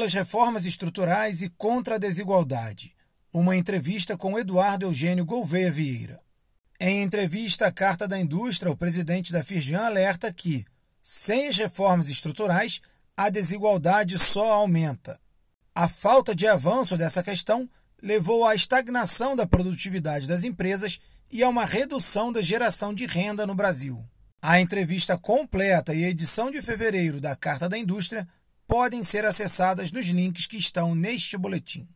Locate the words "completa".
25.18-25.92